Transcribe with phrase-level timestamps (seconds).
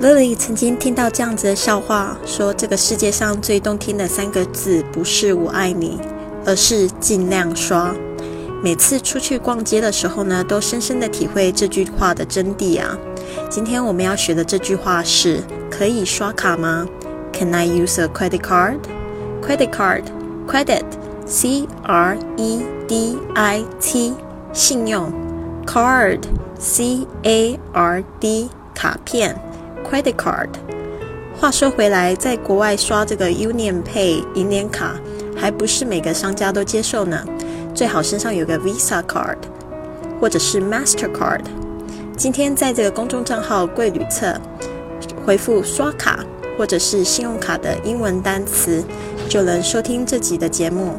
[0.00, 5.98] Lily 曾经听到这样子的笑话，说这个世界上最动听的三个字不是“我爱你”，
[6.46, 7.92] 而是“尽量刷”。
[8.62, 12.96] 每次出去逛街的时候呢，都深深的体会这句话的真谛啊。
[13.50, 16.86] 今天我们要学的这句话是：可以刷卡吗
[17.32, 18.78] ？Can I use a credit card?
[19.42, 20.04] Credit card,
[20.46, 20.84] credit,
[21.26, 24.14] C R E D I T，
[24.52, 25.12] 信用
[25.66, 26.20] ；card,
[26.60, 29.36] C A R D，卡片。
[29.90, 30.48] Credit card。
[31.40, 34.96] 话说回来，在国外刷这个 Union Pay 银联卡，
[35.36, 37.24] 还不是每个商家都接受呢。
[37.74, 39.38] 最好身上有个 Visa card，
[40.20, 41.42] 或者是 Master card。
[42.16, 44.38] 今天在这个公众账号“贵旅册”
[45.24, 46.18] 回复“刷卡”
[46.58, 48.82] 或者是信用卡的英文单词，
[49.28, 50.98] 就能收听这集的节目。